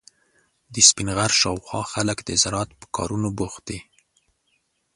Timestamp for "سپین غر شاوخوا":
0.89-1.81